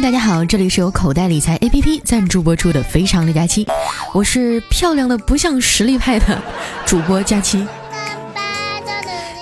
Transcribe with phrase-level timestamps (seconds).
[0.00, 3.64] 大家好，这里是由口袋理财 APP 赞助播出的《非常的假期》，
[4.14, 6.40] 我是漂亮的不像实力派的
[6.86, 7.66] 主播佳期。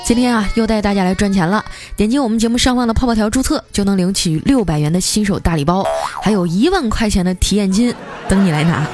[0.05, 1.63] 今天啊，又带大家来赚钱了。
[1.95, 5.85] 点击我们节目上方的泡泡条注册，就能领取六百元的新手大礼包，
[6.23, 7.95] 还有一万块钱的体验金
[8.27, 8.87] 等你来拿。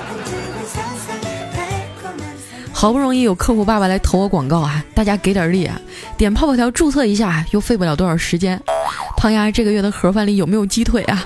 [2.73, 5.81] 好不容易有客户爸爸来投我广告啊，大家给点力啊！
[6.19, 8.61] 点泡泡条注册一下，又费不了多少时间。
[9.17, 11.25] 胖丫这个月的盒饭里有没有鸡腿啊？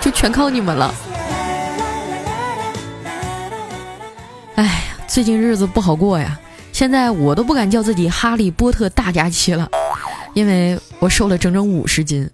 [0.00, 0.94] 就全靠你们了。
[4.56, 4.72] 哎呀，
[5.06, 6.38] 最近日子不好过呀！
[6.72, 9.68] 现在我都不敢叫自己哈利波特大假期了，
[10.34, 12.28] 因为我瘦了整整五十斤，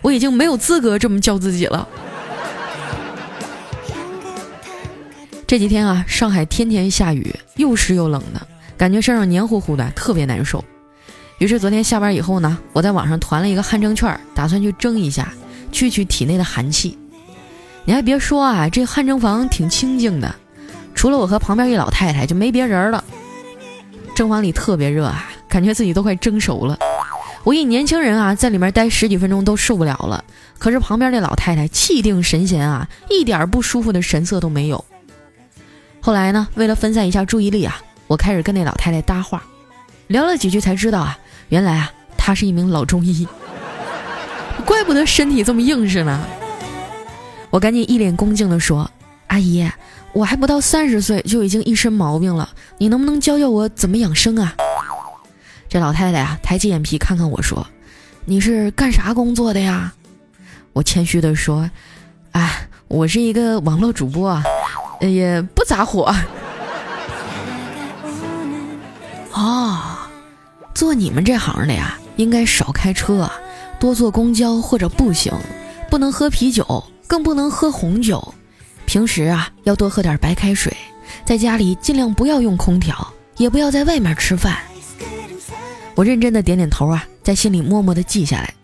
[0.00, 1.86] 我已经没有资格这么叫自己了。
[5.46, 8.40] 这几天啊，上海天天下雨，又湿又冷的，
[8.76, 10.64] 感觉身上黏糊糊的，特别难受。
[11.38, 15.32] 于是昨天下班以后呢，我在网上团了一个汗蒸券，打算去蒸一下，
[15.70, 16.98] 去去体内的寒气。
[17.84, 20.34] 你还别说啊，这汗蒸房挺清静的，
[20.94, 23.02] 除了我和旁边一老太太，就没别人了。
[24.14, 26.78] 蒸房里特别热啊，感觉自己都快蒸熟了。
[27.44, 30.24] 我一年轻人啊，在里面待十几分钟都受不了了，
[30.58, 34.84] 可是旁边那老太太气定神闲啊，一点不舒服的神色都没有。
[36.00, 39.42] 后来呢，为了分散一下注意力啊，我开始跟那老太太搭话，
[40.06, 43.26] 聊了几句才知道啊，原来啊，她是一名老中医，
[44.64, 46.20] 怪不得身体这么硬实呢。
[47.52, 48.90] 我赶紧一脸恭敬地说
[49.28, 49.70] ：“阿姨，
[50.14, 54.54] 我还不到三十岁就已经一身毛病了，你能不能教教我怎么养生啊？”
[55.68, 57.66] 这老太太啊，抬起眼皮看看我说
[58.24, 59.92] ：“你是干啥工作的呀？”
[60.72, 61.70] 我谦虚地说
[62.32, 64.42] ：“哎，我是一个网络主播。”啊
[65.00, 66.14] 也不咋火。
[69.32, 69.78] 哦，
[70.72, 73.28] 做你们这行的呀，应该少开车，
[73.78, 75.34] 多坐公交或者步行，
[75.90, 78.32] 不能喝啤酒，更不能喝红酒。
[78.86, 80.74] 平时啊，要多喝点白开水，
[81.26, 84.56] 在家里尽量不要用空调，也不要在外面吃饭。
[85.94, 88.54] 我认真的点点头啊，在心里默默的记下来。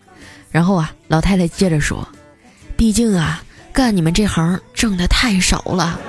[0.49, 2.07] 然后啊，老太太接着说
[2.75, 5.99] ：“毕竟啊，干你们这行挣的太少了。”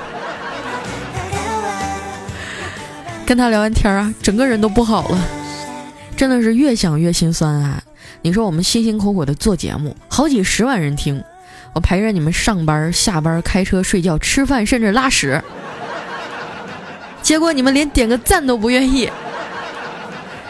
[3.27, 5.29] 跟他聊完天啊，整个人都不好了，
[6.17, 7.83] 真的是越想越心酸啊！
[8.23, 11.23] 你说我们辛辛苦苦的做节目，好几十万人听，
[11.73, 15.43] 我陪着你们上班、下班、开车、睡觉、吃饭，甚至拉屎，
[17.23, 19.11] 结果你们连点个赞都不愿意。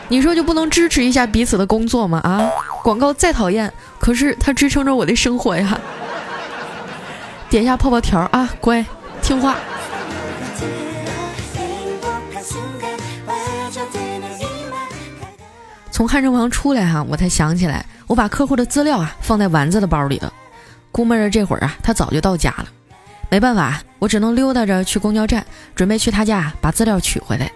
[0.08, 2.18] 你说就不能支持一下彼此的工作吗？
[2.24, 2.50] 啊，
[2.82, 5.78] 广告再讨厌，可是它支撑着我的生活呀！
[7.48, 8.84] 点一下泡泡条啊，乖，
[9.22, 9.56] 听话。
[15.90, 20.32] 从汗蒸房出来哈，我才想起来，我把客户的资料啊放在丸子的包里了。
[20.92, 22.66] 估摸着这会儿啊，他早就到家了。
[23.28, 27.50] 没办法，我只能溜达着去公交站，准备去他家把资料取回来。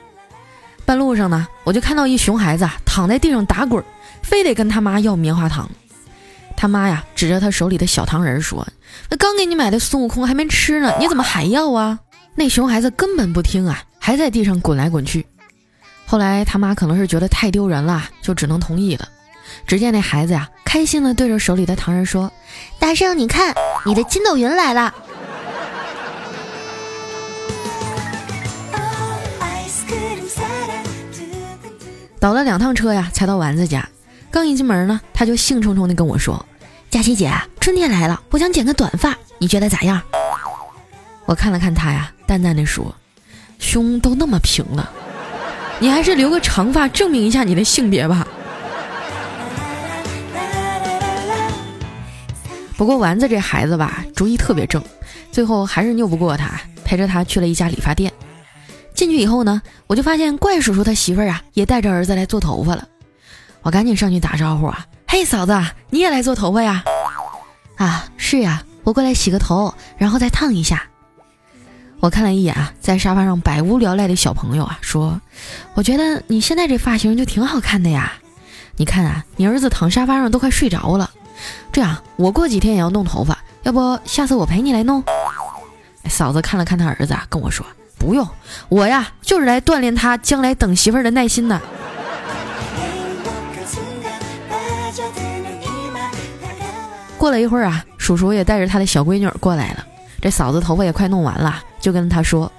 [0.86, 3.82] 半路上呢，我就看到一熊孩子躺在地上打滚，
[4.22, 5.68] 非得跟他妈要棉花糖。
[6.56, 8.64] 他妈呀，指着他手里的小糖人说
[9.10, 11.98] ：“那刚给你买的孙悟空还没吃呢，你怎么还要啊？”
[12.36, 15.26] 那熊孩子根本不听啊，还在地上滚来滚去。
[16.06, 19.08] 后来他妈可能是觉得太丢人了，就只能同意了。
[19.66, 22.32] 只见那孩子呀，开心的对着手里的糖人说
[22.78, 24.94] ：“大圣，你看，你的筋斗云来了。”
[32.20, 33.86] 倒了两趟车呀，才到丸子家。
[34.30, 36.44] 刚一进门呢，他就兴冲冲的跟我说
[36.90, 40.00] ：“佳琪姐，春天来了，我想剪个短发，你觉得咋样？”
[41.26, 42.94] 我看了看他呀，淡淡的说
[43.58, 44.90] ：“胸都那么平了。”
[45.80, 48.26] 你还是留个长发证明一下你的性别吧。
[52.76, 54.82] 不过丸子这孩子吧，主意特别正，
[55.30, 58.12] 最后还是拗不过他，陪着他去了一家理发店。
[58.94, 62.86] 进去以后呢，我就发现怪叔叔他媳妇儿啊，也带着儿子来做头发了。
[63.62, 65.58] 我赶紧上去打招呼啊，嘿嫂子，
[65.90, 66.84] 你也来做头发呀？
[67.76, 70.84] 啊，是呀，我过来洗个头，然后再烫一下。
[72.00, 75.20] 我看了一眼啊，在沙发上百无聊赖的小朋友啊，说
[75.74, 78.12] ：“我觉得你现在这发型就挺好看的呀。
[78.76, 81.10] 你看啊，你儿子躺沙发上都快睡着了。
[81.72, 85.02] 这样，我过几天也要弄头发，要不下次我陪你来弄？”
[86.08, 87.64] 嫂子看了看他儿子啊，跟我说
[87.98, 88.28] ：“不用，
[88.68, 91.60] 我呀就是来锻炼他将来等媳妇儿的耐心的。”
[97.16, 99.84] 过了一会儿啊，叔叔也带着他的小闺女过来了。
[100.20, 102.52] 这嫂子头发也快弄完了，就跟他说：“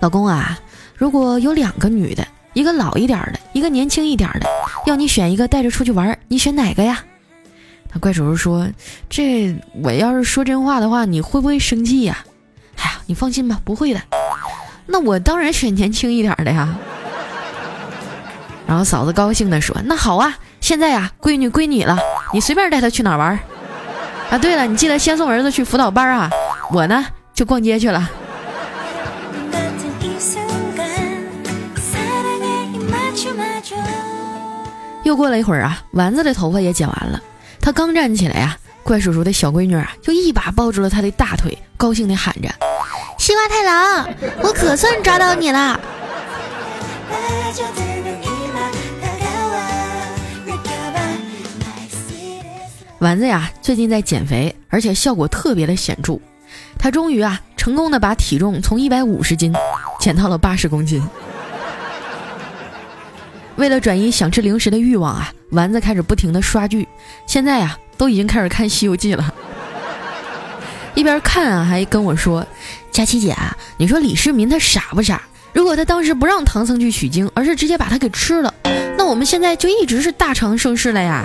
[0.00, 0.58] 老公啊，
[0.94, 4.46] 如果有两个女的，一个老一点的，一个年轻一点的，
[4.86, 7.04] 要你选一个带着出去玩，你选哪个呀？”
[7.98, 8.68] 怪叔叔说
[9.08, 12.18] ：“这我要是说真话的话，你会不会生气呀？”
[12.78, 14.00] 哎呀，你放心吧，不会的。
[14.86, 16.74] 那我当然选年轻一点的呀。
[18.66, 21.98] 然后嫂子高兴地说：“那好啊，现在呀，闺女归你了，
[22.32, 23.38] 你随便带她去哪儿玩。
[24.30, 26.30] 啊，对了，你记得先送儿子去辅导班啊，
[26.70, 28.10] 我呢就逛街去了。”
[35.04, 37.22] 又过了一会儿啊，丸子的头发也剪完了，
[37.66, 42.48] 他刚站起来呀，怪叔叔的小闺女啊就一把抱住了他的大腿，高兴地喊着
[43.18, 44.08] ：“西瓜太郎，
[44.40, 45.80] 我可算抓到你了！”
[53.00, 56.20] 丸子呀，最近在减肥，而且效果特别的显著。
[56.78, 59.52] 他终于啊，成功的把体重从一百五十斤
[59.98, 61.02] 减到了八十公斤。
[63.56, 66.86] 为了转移想吃零食的欲望啊，丸子开始不停的刷剧。
[67.26, 69.34] 现在呀，都已经开始看《西游记》了。
[70.94, 72.46] 一边看啊，还跟我说
[72.90, 75.20] ：“佳琪姐，啊你说李世民他傻不傻？
[75.52, 78.54] 如果他当时不让唐僧去取经，而是直接把他给吃了，
[78.96, 81.24] 那我们现在就一直是大唐盛世了呀。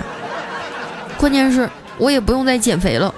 [1.16, 3.14] ”关键是，我也不用再减肥了。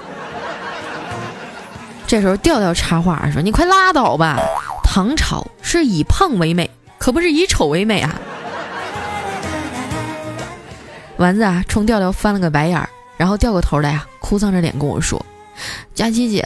[2.07, 4.39] 这时候调调插话说：“你快拉倒吧，
[4.85, 8.15] 唐朝是以胖为美，可不是以丑为美啊。”
[11.17, 15.25] 丸子啊，冲调调翻了个白眼儿，然后掉过头来呀，哭丧着脸跟我说
[15.95, 16.45] ：“佳琪姐，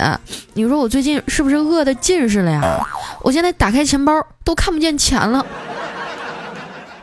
[0.52, 2.86] 你说我最近是不是饿的近视了呀？
[3.22, 4.12] 我现在打开钱包
[4.44, 5.44] 都看不见钱了。”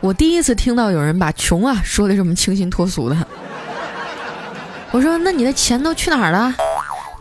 [0.00, 3.16] 我第一次听到有人把穷啊说的这么清新脱俗的。
[4.92, 6.54] 我说：“那你的钱都去哪儿了？”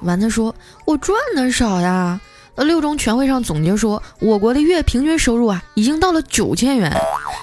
[0.04, 0.54] 丸子说
[0.86, 2.20] ：“我赚的少呀。”
[2.58, 6.90] 那六中全会上总结说，我国的月平均收入啊，已经到了九千元。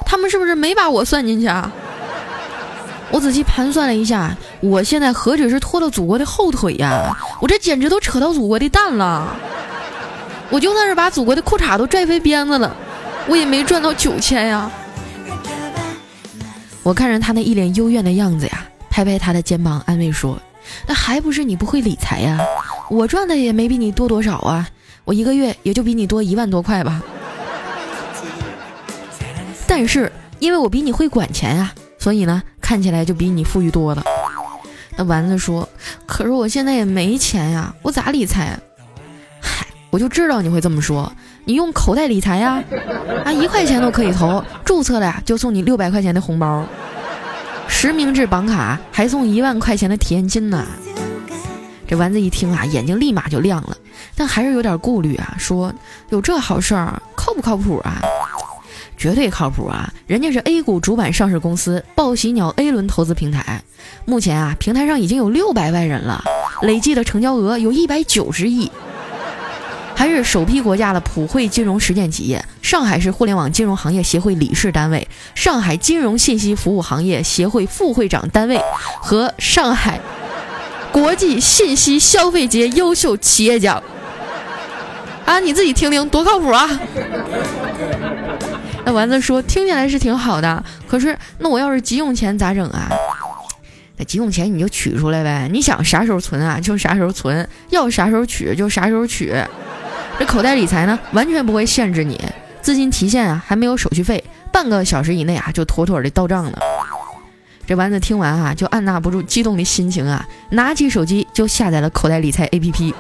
[0.07, 1.71] 他们是不是没把我算进去啊？
[3.13, 9.37] 我仔细盘算了一下，我现在何止是拖了祖国的后腿呀，我这简直都扯到祖国的蛋了。
[10.51, 12.75] 我就算是把祖国的裤衩都拽飞鞭子了，
[13.29, 14.71] 我也没赚到九千呀。
[16.83, 18.67] 我看着他那一脸幽怨的样子呀。
[18.91, 20.39] 拍拍他的肩膀，安慰说
[20.87, 22.39] ：“那还不是你不会理财呀？
[22.91, 24.69] 我赚的也没比你多多少啊，
[25.05, 27.01] 我一个月也就比你多一万多块吧。
[29.67, 32.43] 但是因为我比你会管钱啊，所以呢，
[32.73, 34.03] 看起来就比你富裕多了。”
[34.97, 35.69] 那丸子说
[36.09, 38.59] ：“可是我现在也没钱呀，我咋理财？”
[39.43, 41.13] 嗨，我就知道你会这么说，
[41.45, 42.65] 你用口袋理财呀，
[43.27, 46.65] 啊，一块钱都可以投，注册了呀就送你六百块钱的红包。
[47.69, 50.67] 实名制绑卡还送一万块钱的体验金呢。
[51.87, 53.77] 这丸子一听啊，眼睛立马就亮了，
[54.17, 55.71] 但还是有点顾虑啊，说
[56.09, 58.01] 有这好事儿，靠不靠谱啊？
[59.03, 59.93] 绝对靠谱啊！
[60.07, 63.61] 人家是 A 股主板上市公司报喜鸟 A 轮投资平台，
[64.05, 66.23] 目前啊，平台上已经有六百万人了，
[66.61, 68.71] 累计的成交额有一百九十亿。
[69.97, 78.61] 还是首批国家的普惠金融实践企业，上海市互联网金融行业协会理事单位，上海金融信息服务行业协会副会长单位
[79.01, 79.99] 和上海
[80.93, 83.83] 国际信息消费节优秀企业奖。
[85.25, 86.69] 啊，你自己听听多靠谱啊！
[88.85, 92.89] 那丸子说，听起来是挺好的，可是那我要是急用钱咋整啊？
[93.97, 99.33] 那急用钱你就取出来呗，你想啥时候存啊就啥时候存，要啥时候取就啥时候取。
[100.19, 102.21] 这口袋理财呢，完全不会限制你，
[102.61, 104.23] 资金提现啊，还没有手续费，
[104.53, 106.59] 半个小时以内啊，就妥妥的到账了。
[107.67, 112.93] 这丸子听完啊，就按捺不住激动的心情啊，拿起手机就下载了口袋理财 APP。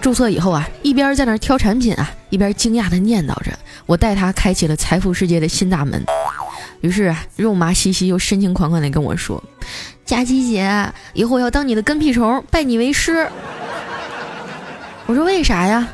[0.00, 3.52] 注册以后啊，一边在那挑产品啊，一边惊讶的念叨着
[3.86, 6.02] ：“我带他开启了财富世界的新大门。”
[6.80, 9.42] 于是啊，肉麻兮兮又深情款款的跟我说
[10.06, 13.28] ：“佳琪姐，以后要当你的跟屁虫，拜你为师。”
[15.06, 15.86] 我说为啥呀？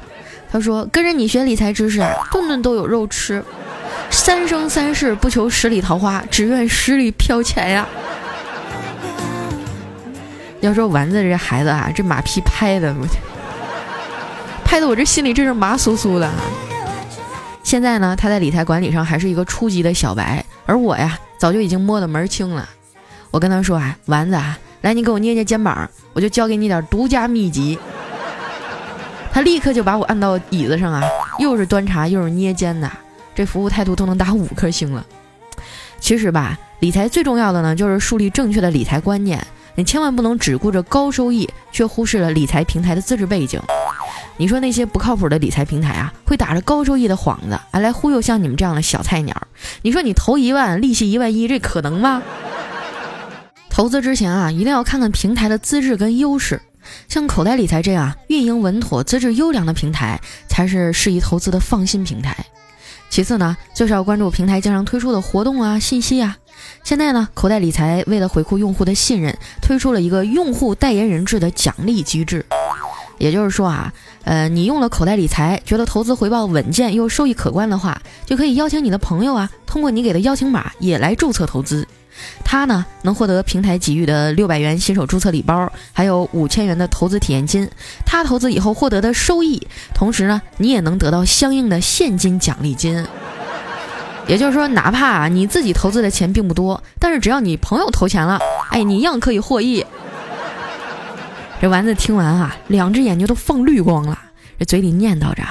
[0.49, 3.43] 他说跟着你学理财知识啊，顿顿都有肉吃。
[4.09, 7.87] 三生三世不求十里桃花，只愿十里飘钱呀。
[10.61, 13.07] 要说丸子这孩子啊，这马屁拍的我，
[14.77, 16.31] 害得我这心里真是麻酥酥的。
[17.63, 22.69] 现在呢，他在理财管理上还是一个初级的小白，而我呀，早就已经摸得门清了。
[23.31, 27.79] 我跟他说啊，丸子啊，来你给我捏捏肩膀，我就教给你点独家秘籍。
[29.33, 31.03] 他立刻就把我按到椅子上啊，
[31.39, 32.93] 又是端茶又是捏肩的，
[33.35, 35.07] 这服务态度都能打五颗星了。
[35.99, 39.43] 其实吧，理财最重要的呢，就是树立正确的理财观念。
[39.77, 43.61] 你千万不能只顾着高收益，却忽视了理财平台的资质背景。
[44.39, 49.35] 你说那些不靠谱的理财平台啊，会打着高收益的幌子，啊来忽悠像你们这样的小菜鸟。
[49.83, 52.23] 你说你投一万，利息一万一，这可能吗？
[53.71, 56.61] 投资之前啊，一定要看看平台的资质跟优势。
[57.09, 62.37] 像口袋理财这样运营稳妥、资质优良的平台，才是适宜投资的放心平台。
[63.09, 66.37] 其次呢，就是要关注平台经常推出的活动啊、信息啊。
[66.87, 72.47] 现在呢，口袋理财为了回馈用户的信任，推出了一个用户代言人制的奖励机制。
[73.19, 81.85] 也就是说啊，呃，你用了口袋理财，觉得投资回报稳健又收益可观的话，就可以邀请你的朋友啊，通过你给的邀请码也来注册投资。
[82.45, 87.69] 他呢能获得平台给予的六百元新手注册礼包，还有五千元的投资体验金。
[88.05, 89.61] 他投资以后获得的收益，
[89.93, 93.05] 同时呢你也能得到相应的现金奖励金。
[94.27, 98.41] 也就是说，哪怕你自己投资的钱并不多，但是只要你朋友投钱了，
[98.71, 99.85] 哎，你一样可以获益。
[101.61, 104.19] 这丸子听完啊，两只眼睛都放绿光了，
[104.59, 105.43] 这嘴里念叨着：“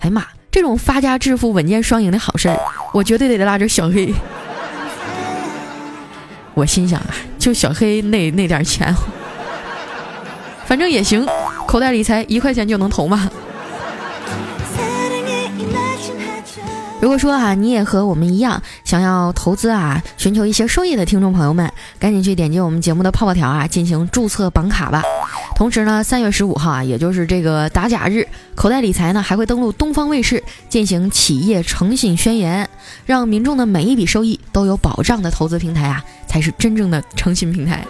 [0.00, 2.58] 哎呀妈，这种发家致富、稳健双赢的好事儿，
[2.92, 4.12] 我绝对得拉着小黑。”
[6.54, 8.94] 我心想啊，就小黑那那点钱，
[10.66, 11.26] 反正也行，
[11.66, 13.28] 口袋理财一块钱就能投嘛。
[17.04, 25.02] 如果说啊，你也和我们一样想要投资啊，寻求一些收益的听众朋友们，赶紧去点击我们节目的泡泡条啊，进行注册绑卡吧。
[25.54, 32.66] 同时呢，三月十五号啊，也就是这个打假日，口袋理财呢还会登录东方卫视进行企业诚信宣言，
[33.04, 36.02] 让民众的每一笔收益都有保障的投资平台啊。
[36.26, 37.86] 才是真正的诚信平台。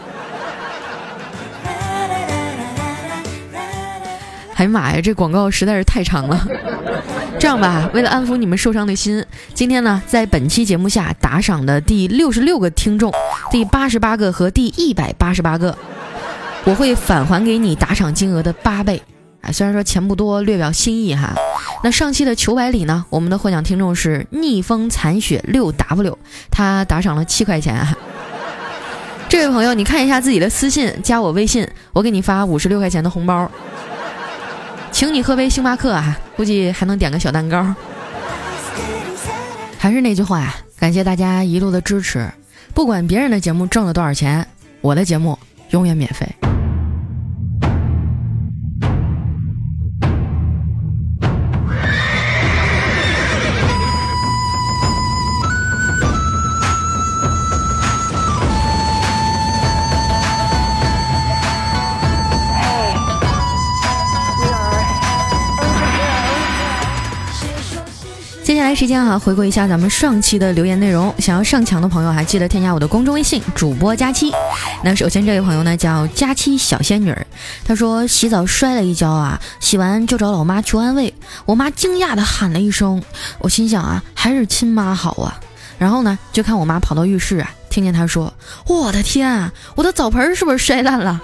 [4.55, 6.47] 哎呀妈呀，这广告实在是太长了。
[7.39, 13.13] 这样吧，为了安抚你们受伤的心，今天呢，在本期节目下打赏的第六十六个听众、
[13.51, 15.77] 第八十八个和第一百八十八个，
[16.65, 19.03] 我会返还给你打赏金额的八倍。
[19.41, 21.35] 啊，虽然说钱不多，略表心意哈。
[21.83, 26.17] 那上期的求百里呢，我们的获奖听众是逆风残雪六 W，
[26.51, 27.95] 他打赏了七块钱啊。
[29.29, 33.51] 这位朋友，你看一下自己的私信，加我微信，我给你发五十六块钱的红包，
[34.95, 37.75] 请你喝杯星巴克啊，估计还能点个小蛋糕。
[39.77, 42.31] 还是那句话，感谢大家一路的支持，
[42.73, 44.47] 不管别人的节目挣了多少钱，
[44.81, 45.37] 我的节目
[45.71, 46.25] 永远免费。
[68.75, 71.15] 时间哈，回顾一下咱们上期的留言内容。
[71.19, 74.33] 想要上墙的朋友，还记得添加我的公众微信主播佳期。
[74.83, 77.17] 那首先这位朋友呢叫佳期小仙女，
[77.65, 81.15] 她说洗澡摔了一跤啊，洗完就找老妈求安慰。
[81.45, 83.01] 我妈惊讶的喊了一声，
[83.39, 85.39] 我心想啊，还是亲妈好啊。
[85.79, 88.33] 然后呢，就看我妈跑到浴室啊，听见她说
[88.67, 91.21] ：“我的天啊，我的澡盆是不是摔烂了？”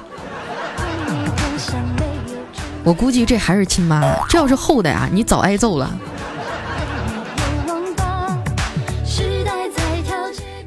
[2.82, 5.90] 我估计这还是亲妈，这要是后的呀，你早挨揍了。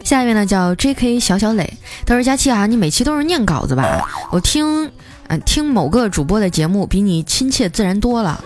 [0.03, 1.19] 下一位呢叫 J.K.
[1.19, 4.07] 小小磊，他说：“佳期啊，你每期都是念稿子吧？
[4.31, 4.91] 我听，
[5.27, 8.43] 嗯，听某个主播的节目比你亲切自然多了。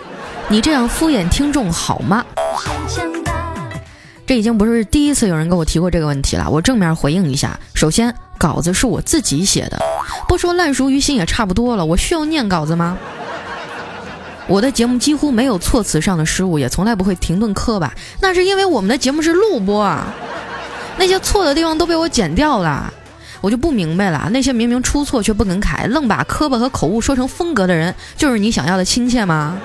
[0.48, 2.24] 你这样敷衍听众好吗？”
[4.24, 7.58] 这已经不是第一次有人跟我提过这个问题了，我正面回应一下。
[7.74, 9.80] 首先，稿子是我自己写的，
[10.28, 12.96] 不说烂熟于心也差不多了，我需要念稿子吗？
[14.46, 20.14] 我的节目几乎没有措辞上的失误，也从来不会停顿磕巴，那是因为我们的节目是录播啊。
[20.98, 22.92] 那些错的地方都被我剪掉了，
[23.40, 24.28] 我就不明白了。
[24.32, 29.56] 那些明明出错却不肯改，愣把磕巴和口误说成风格的人，就是你想要的亲切吗？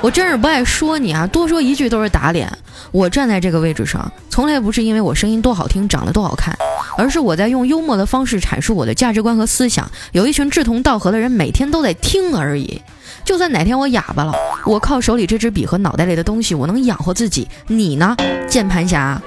[0.00, 2.50] 我真是不爱说你啊，多说一句都是打脸。
[2.90, 6.56] 我站在这个位置上，从来不是因为我声音多好听，长得多好看，
[6.96, 9.88] 而是我在用幽默的方式阐述我的价值观和思想。
[10.12, 12.80] 有一群志同道合的人每天都在听而已。
[13.22, 17.46] 就算哪天我哑巴了，我靠手里这支笔和脑袋里的东西，我能养活自己。
[17.66, 18.16] 你呢，
[18.48, 19.20] 键盘侠？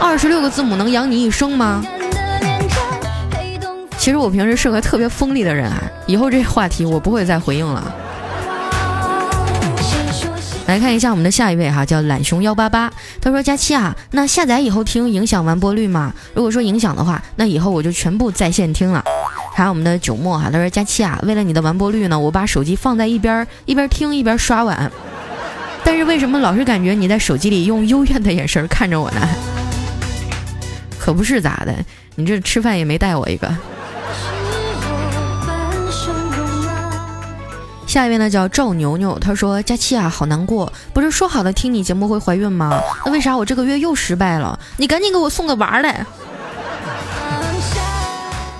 [0.00, 1.84] 二十六个字母能养你一生吗？
[3.96, 7.94] 其实我平时是个特别锋利的人啊，以后这话题我不会再回应了。
[10.66, 16.12] 来看一下我们的下一位哈，叫懒熊幺八八，他说：佳期啊，那下载以后听影响完播率吗？
[16.34, 19.02] 如果说影响的话，那以后我就全部在线听了。
[19.54, 24.90] 还有我们的九墨哈，他说：佳期啊，为了你的完播率呢，我把手机放在一边，一边听一边刷碗。
[25.82, 29.28] 但是为什么老是感觉你在手机里用幽怨的眼神看着我呢？
[31.04, 31.74] 可不是咋的，
[32.14, 33.46] 你这吃饭也没带我一个。
[37.86, 42.80] 下一位呢叫赵牛牛，他说：“佳期啊，好难过，不是说好的听你节目会怀孕吗？
[43.04, 44.58] 那为啥我这个月又失败了？
[44.78, 46.06] 你赶紧给我送个娃来。”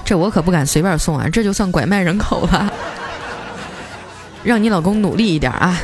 [0.04, 2.70] 这我可不敢随便送啊，这就算拐卖人口了。
[4.42, 5.74] 让你老公努力一点啊。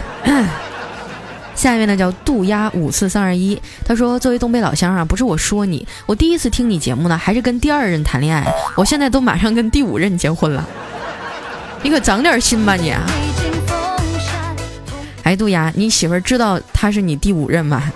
[1.61, 10.67] 下一位呢叫渡鸦五四三二一，他说：“作为东北老乡啊，不是我说你，我第一次听你节目呢，还是跟第二任谈恋爱，我现在都马上跟第五任结婚了，
[11.83, 13.03] 你可长点心吧你。”啊
[15.23, 17.93] 哎，杜鸦，你媳妇儿知道他是你第五任吗？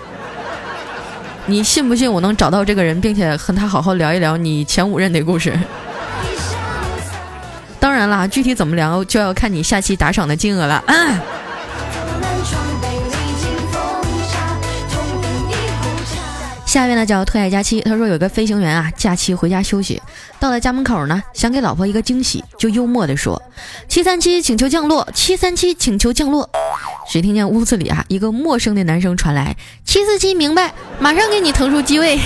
[1.47, 5.57] 你信不信我能找到这个人，并且和他好好聊一聊你前五任的故事？
[7.79, 10.83] 当然啦，具体怎么聊就要看你下期打赏的金额了。
[10.85, 10.95] 啊。
[16.75, 20.01] 下面呢叫特爱佳期，他说有个飞行员啊，假期回家休息，
[20.41, 23.41] 到了家门口呢，想给老婆一个惊喜，就幽默的说
[23.87, 26.49] ：“七三七请求降落，七三七请求降落。”
[27.09, 29.55] 谁听见屋子里啊一个陌生的男声传来
[29.87, 32.19] ：“七四七明白，马上给你腾出机位。”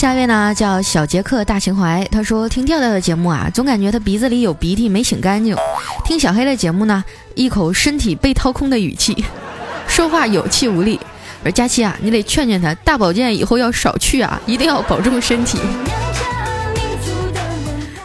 [0.00, 5.54] 下一位呢叫小杰克大情怀，他说听调调的节目啊，总感觉他鼻子里有鼻涕没擤干净；
[6.06, 7.04] 听小黑的节目呢，
[7.34, 9.22] 一口身体被掏空的语气，
[9.86, 10.98] 说话有气无力。
[11.44, 15.58] 而佳期啊，你得劝劝他，大保健以后要少去啊，一定要保重身体。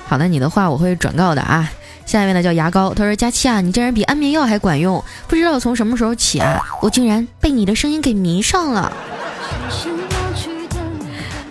[0.05, 1.71] 好的，你的话我会转告的啊。
[2.05, 8.91] 下一位呢叫牙膏，他说佳期啊，你这人比安眠药还管用，不知道从什么时候起啊，我竟然被你的声音给迷上了。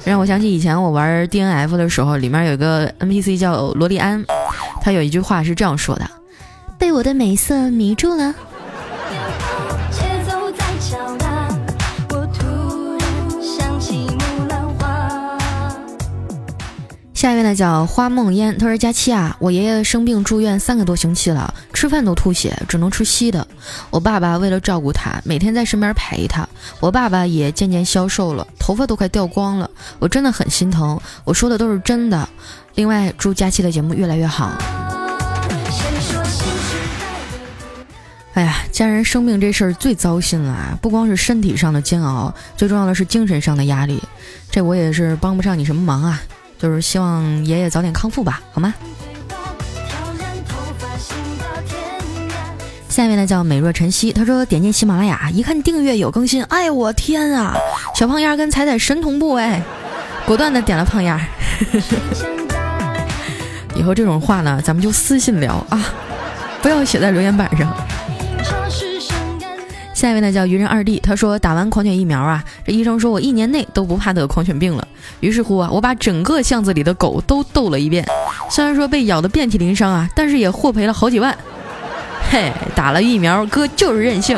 [0.04, 4.24] 让我想起以前我玩 D N F 的时候，里面有个 N P C 叫罗莉安，
[4.82, 6.08] 他有一句话是这样说的
[6.78, 8.34] ：“被我的美色迷住了。”
[17.24, 23.48] 下一位呢叫花梦烟，他说：“佳期啊，我爷爷生病住院三个多星期了，吃饭都吐血，只能吃稀的。
[23.88, 26.46] 我爸爸为了照顾他，每天在身边陪他。
[26.80, 29.70] 我爸爸也渐渐消瘦了，头发都快掉光了。
[29.98, 32.28] 我真的很心疼，我说的都是真的。
[32.74, 34.52] 另外，祝佳期的节目越来越好。
[38.34, 44.02] 哎呀，家人生病这事儿最糟心了啊，不光是身体上的煎熬，最重要的是精神上的压力。
[44.50, 46.20] 这我也是帮不上你什么忙啊。”
[46.64, 48.72] 就是希望爷爷早点康复吧，好吗？
[52.88, 57.54] 下面呢叫美若晨曦，他说点进喜马拉雅一看订阅有更新，哎我天啊，
[57.94, 59.60] 小胖丫跟彩彩神同步哎，
[60.24, 61.20] 果断的点了胖丫。
[63.76, 65.78] 以后这种话呢，咱们就私信聊啊，
[66.62, 67.76] 不要写在留言板上。
[69.94, 74.86] 下一位呢叫愚人二弟，他说打完狂犬疫苗啊，这医生说我一年内都不怕得狂犬病了。
[75.20, 78.04] 于是乎啊，我把整个巷子里的狗都逗了一遍，
[78.50, 81.34] 虽然说被咬得遍体鳞伤啊，但是也获赔了好几万。
[82.28, 84.36] 嘿，打了疫苗，哥就是任性。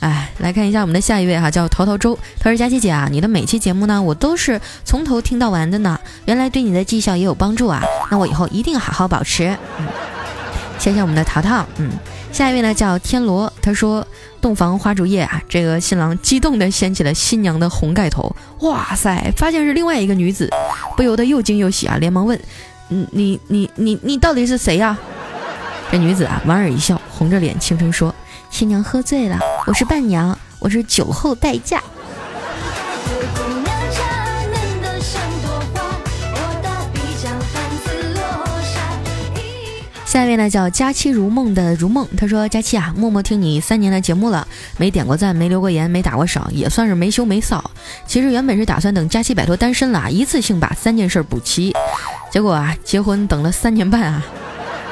[0.00, 9.54] 哎，来看一下我们的下一位哈，叫淘淘周，他说佳琪姐啊，你的每期节目呢，我都是从头听到完的呢，原来对你的绩效也有帮助啊，那我以后一定好好保持。
[9.78, 9.86] 嗯。
[10.80, 11.90] 谢谢我们的淘淘，嗯，
[12.32, 14.04] 下一位呢叫天罗，他说
[14.40, 20.48] 洞房花烛夜啊，这个新郎激动地掀起了新娘的红盖头，哇塞，发现是另外一个女子，
[20.96, 22.40] 不由得又惊又喜啊，连忙问，
[22.88, 24.96] 嗯，你你你你到底是谁呀？
[25.92, 28.14] 这女子啊，莞尔一笑，红着脸轻声说，
[28.48, 31.82] 新娘喝醉了，我是伴娘，我是酒后代驾。
[40.10, 44.44] 下一位呢叫佳期如梦的如梦，他说：佳期啊，默默听你三年的节目了，
[44.76, 47.62] 没点过赞，没留过言，没打过赏，也算是没羞没臊。
[48.08, 51.72] 其实原本是打算等佳期摆脱单身了，一次性把三件事补齐，
[52.28, 54.20] 结果啊，结婚等了三年半啊，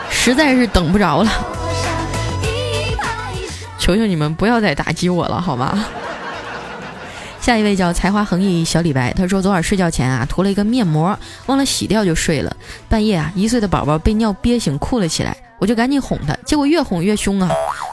[0.08, 1.32] 实在是等不着了。
[3.76, 5.84] 求求你们不要再打击我了，好吗？
[7.48, 12.54] 下一位叫才华横溢小李白，他说昨晚睡觉前啊涂了一个面膜，忘了洗掉就睡了。
[12.90, 17.50] 半夜啊一岁的宝宝被尿憋醒哭了起来，我就赶紧哄他，结果越哄越凶啊。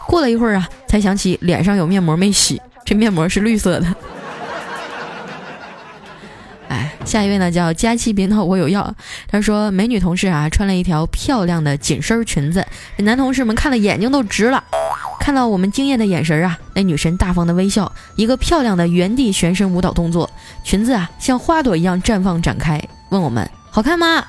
[0.09, 3.95] 过了一会儿啊才想起脸上有面膜没洗，这面膜是绿色的。
[6.67, 8.93] 哎，下一位呢叫佳期别闹我有药，
[9.25, 14.61] 他说美女同事啊穿了一条漂亮的紧身裙子，这男同事们看了眼睛都直了。
[15.25, 20.29] 看到我们惊艳的眼神啊，那女神大方的微笑，一个漂亮的原地旋身舞蹈动作，
[20.63, 24.23] 裙子啊像花朵一样绽放展开，问我们好看吗？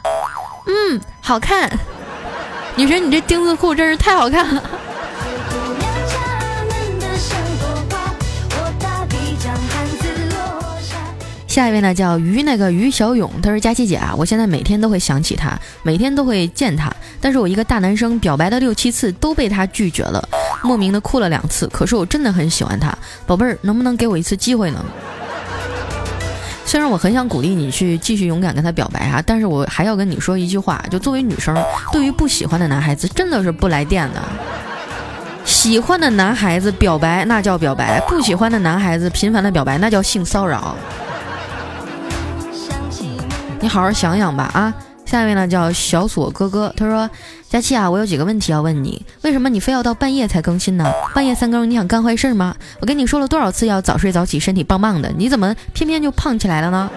[0.66, 1.70] 嗯，好看。
[2.76, 4.62] 女神，你这丁字裤真是太好看了。
[11.46, 20.28] 下一位呢叫于那个于小勇，他说佳琪姐啊，我现在每天都会想起他，每天都会见他，但是我一个大男生表白的六七次都被他拒绝了，
[20.62, 24.84] 莫名的哭了两次，可是我真的很喜欢他，宝贝儿，能不能给我一次机会呢？
[26.64, 31.56] 虽然我很想鼓励你去继续勇敢跟他表白啊，但是我还要跟你说一句话，就作为女生，
[31.92, 34.20] 对于不喜欢的男孩子真的是不来电的。
[35.44, 40.76] 喜欢的男孩子表白那叫表白，不喜欢的男孩子频繁的表白那叫性骚扰。
[43.60, 44.74] 你好好想想吧啊！
[45.06, 47.08] 下一位呢叫小锁哥哥，他说：
[47.48, 50.84] 佳期啊，我有几个问题要问你，为什么你非要到半夜才更新呢？
[51.14, 52.54] 半夜三更你想干坏事吗？
[52.80, 56.90] 我跟你说了多少次要早睡早起，身体棒棒的，你怎么偏偏就胖起来了呢？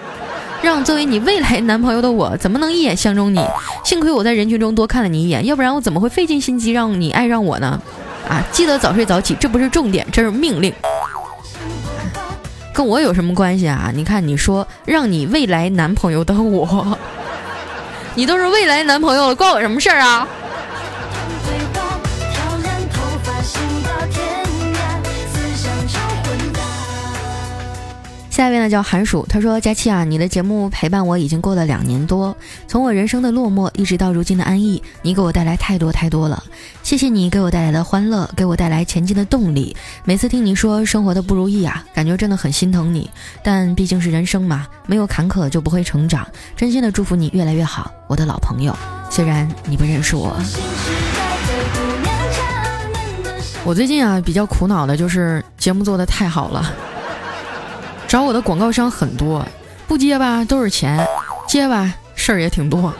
[0.60, 3.40] 让作为你未来男朋友的我怎么能一眼相中你？
[3.84, 7.80] 幸亏我在人群中多看了你一眼，要不然我怎么会费尽心机让你爱上我呢？
[8.28, 10.72] 啊，记得早睡早起，这不是重点，这是命令。
[12.74, 13.90] 跟我有什么关系啊？
[13.94, 16.98] 你看，你说让你未来男朋友的我，
[18.20, 20.28] 你都是未来男朋友了，关我什么事儿啊？
[28.40, 32.34] 下一位呢叫寒暑，他说：“佳期啊，你的节目陪伴我已经过了两年多，
[32.66, 36.42] 从我人生的落寞一直到如今的安逸，你给我带来太多太多了。
[36.82, 39.76] 谢谢你给我带来的欢乐，给我带来前进的动力。
[40.06, 43.10] 每次听你说生活的不如意啊，感觉真的很心疼你。
[43.44, 46.26] 但毕竟是人生嘛，没有坎坷就不会成长。
[46.56, 48.74] 真心的祝福你越来越好，我的老朋友。
[49.10, 50.34] 虽然你不认识我，
[53.66, 56.74] 我最近啊比较苦恼的就是节目做的太好了。”
[58.10, 59.46] 找我的广告商很多，
[59.86, 60.98] 不接吧都是钱，
[61.46, 62.92] 接吧事儿也挺多。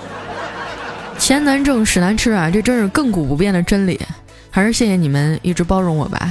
[1.19, 4.01] 钱难挣，屎难吃啊，这真是亘古不变的真理。
[4.53, 6.31] 还是谢谢你们一直包容我吧。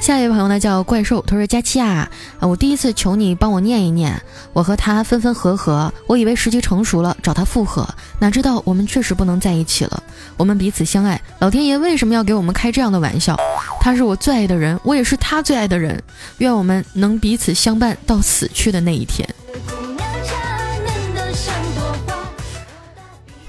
[0.00, 2.10] 下一位朋友呢叫怪兽，他说：“佳期啊，
[2.40, 4.18] 啊，我第一次求你帮我念一念，
[4.54, 7.86] 我和他分分合合，我以为时机成熟了找他复合，
[8.18, 10.02] 哪知道我们确实不能在一起了。
[10.38, 13.36] 我们彼此相爱，老天爷为什么要给我们开这样的玩笑？
[13.78, 16.02] 他是我最爱的人，我也是他最爱的人，
[16.38, 19.28] 愿我们能彼此相伴到死去的那一天。”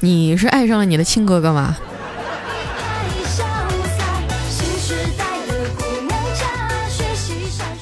[0.03, 1.77] 你是爱上了你的亲哥哥吗？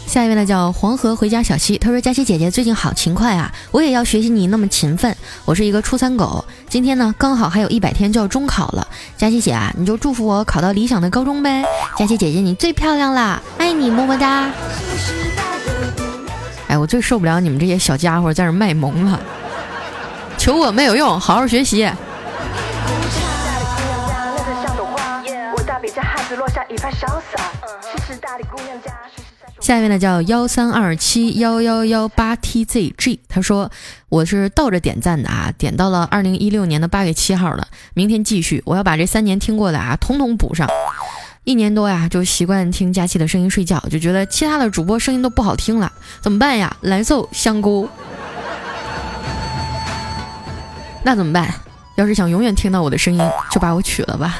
[0.10, 5.16] 下一位呢叫黄河回家小溪，他说佳琪姐姐最近好勤快啊，我也要学习你那么勤奋。
[5.46, 11.64] 我是一个初三狗，今天呢刚好还有一百天就要中考了，佳琪姐啊，你就祝福我考到理想的高中呗。
[11.96, 14.50] 佳琪姐姐你最漂亮啦，爱你么么哒。
[16.68, 19.20] 哎，我最受不了你们这些小家伙在这卖萌了，
[20.40, 21.88] 求我没有用，好好学习。
[26.52, 26.76] 下一
[29.82, 33.70] 位呢叫幺三二七幺幺幺八 tzg，他说
[34.08, 40.68] 我是倒着点赞的啊，点到了二零一六年的八月七号了，明天继续，我要把这三年听过的啊统统补上。
[41.44, 45.92] 一年多呀，就习惯听佳期的声音睡觉，就觉得其他的主播声音都不好听了，
[46.22, 46.76] 怎么办呀？
[46.82, 47.88] 蓝瘦香菇，
[51.04, 51.54] 那怎么办？
[51.96, 53.20] 要是想永远听到我的声音，
[53.52, 54.40] 就把我娶了吧。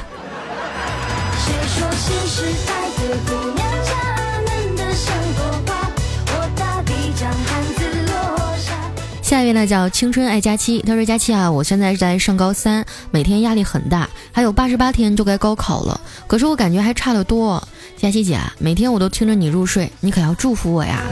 [9.30, 17.62] 下一位呢叫青春爱佳期，他说佳期啊，我现在在上高三，每天压力很大，还有八十八天就该高考了，可是我感觉还差得多。
[17.96, 21.04] 佳期姐，每天我都听着你入睡，你可要祝福我呀。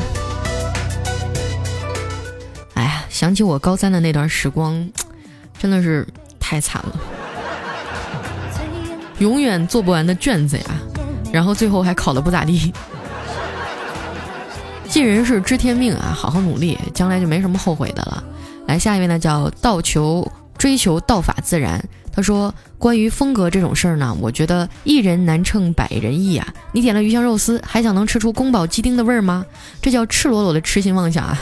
[2.75, 4.91] 哎呀，想起我高三的那段时光，
[5.57, 6.05] 真的是
[6.41, 7.01] 太惨了，
[9.21, 10.65] 永远做不完的卷子呀，
[11.33, 12.73] 然后最后还考的不咋地。
[14.89, 16.13] 尽人事，知天命啊！
[16.17, 18.25] 好好努力，将来就没什么后悔的了。
[18.67, 21.83] 来，下一位呢，叫道求追求道法自然。
[22.11, 26.49] 他说，关于风格这种事儿呢，我觉得一人难称百人意啊。
[26.73, 29.45] 你点了鱼香肉丝，还想能吃出宫保鸡丁的味儿吗？
[29.81, 31.39] 这叫赤裸裸的痴心妄想啊！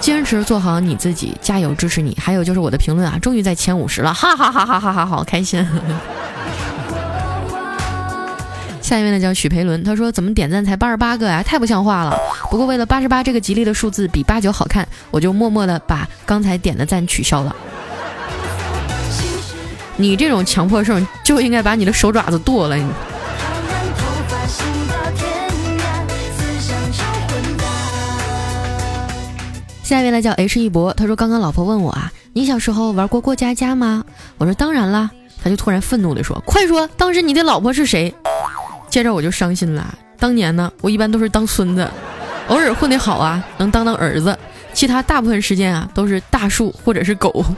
[0.00, 2.16] 坚持做好你自己，加油，支持你。
[2.20, 5.64] 还有就是我的评论啊，终于在前五十了，哈哈哈哈哈哈，好开心。
[8.92, 12.14] 下一位呢叫许培伦，他说怎么点赞才八十八个呀，太不像话了。
[12.50, 17.56] 不过为了八十八这个吉利的数字比八九好看，我就默默的把刚才点的赞取消了。
[19.96, 22.76] 你这种强迫症就应该把你的手爪子剁了。
[22.76, 22.86] 你。
[29.82, 34.04] 下一位呢叫 H 一博，他说刚刚老婆问我啊，你小时候玩过过家家吗？
[34.36, 35.10] 我说当然啦。
[35.44, 38.14] 他就突然愤怒的说，快说当时你的老婆是谁？
[38.92, 41.90] 接着我就伤心了，当年呢，我一般都是当孙子，
[42.48, 44.38] 偶尔混得好啊，能当当儿子，
[44.74, 47.42] 其他大部分时间啊都是大树或者是狗。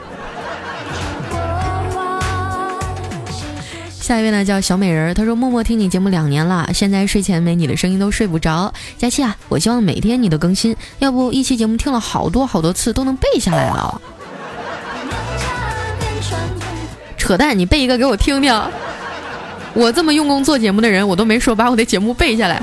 [4.00, 8.72] 下一位呢叫小美人，她说默默听你节目两年了，现在睡前没你的声音都睡不着。
[8.96, 14.00] 佳期啊，我希望每天你都更新，要不一期节目听了好多好多次都能背下来了。
[17.18, 18.54] 扯淡，你背一个给我听听。
[19.74, 22.62] 我这么用功做节目的人，我都没说把我的节目背下来。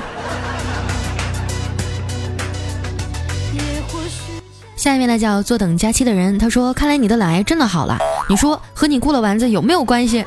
[4.74, 7.98] 下一位呢叫坐等佳期的人，他说看来你的懒癌真的好了，
[8.28, 10.24] 你说和你雇了丸子有没有关系？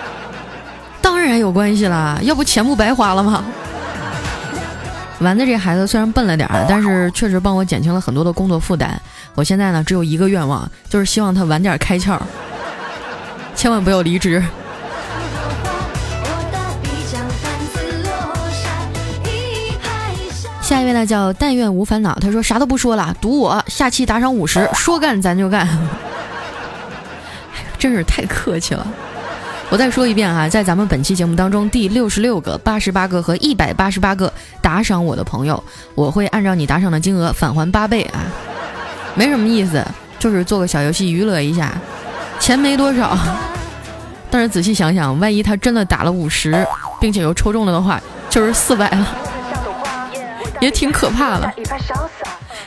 [1.02, 3.42] 当然有关系啦，要不钱不白花了吗？
[5.20, 9.00] 丸子这孩子虽然笨了点儿，但是确实帮我减轻了很多的工作负担。
[9.34, 12.20] 我现在呢只有一个愿望，就是希望他晚点开窍，
[13.56, 14.44] 千万不要离职。
[20.96, 25.68] 呢叫但愿无烦恼，他说啥都不说了，赌我下期打赏五十，说干咱就干。
[27.78, 28.86] 真是太客气了。
[29.68, 34.32] 我再说一遍啊，在咱们本期节目当中，第六十六个、八十八个和一百八十八个
[34.62, 35.62] 打赏我的朋友，
[35.94, 38.24] 我会按照你打赏的金额返还八倍啊，
[39.14, 39.84] 没什么意思，
[40.18, 41.72] 就是做个小游戏娱乐一下，
[42.38, 43.18] 钱没多少，
[44.30, 46.64] 但是仔细想想，万一他真的打了五十，
[47.00, 49.16] 并且又抽中了的话，就是四百了，
[50.60, 51.52] 也挺可怕的。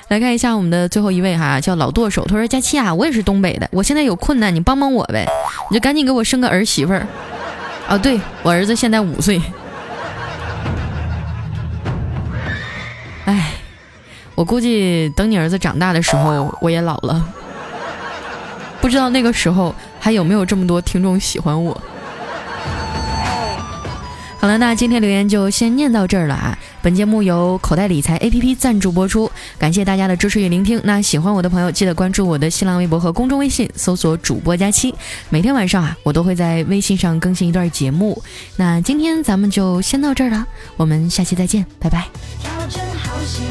[0.07, 2.25] 来看一下我们的最后一位哈，叫老剁手。
[2.25, 5.27] 他说：“佳期啊，我也是东北的，我现在有困难，你帮帮我呗，
[5.69, 7.05] 你就赶紧给我生个儿媳妇儿。”
[7.87, 9.41] 啊，对我儿子现在五岁。
[13.25, 13.51] 哎，
[14.33, 17.23] 我估计等你儿子长大的时候，我也老了，
[18.81, 21.79] 不知道那个时候还有没有这么多听众喜欢我。
[24.41, 26.57] 好了，那今天留言就先念到这儿了啊！
[26.81, 30.79] 本节目由口袋理财 APP 赞助播出，感谢大家的支持与聆听。
[30.85, 34.95] 那喜欢我的朋友，记得关注我的新浪微博和公众微信，搜索主播佳期。
[35.29, 38.23] 每天晚上啊，我都会在微信上更新一段节目。
[38.55, 40.47] 那今天咱们就先到这儿了，
[40.77, 42.07] 我们下期再见，拜拜。
[42.41, 43.43] 调整好心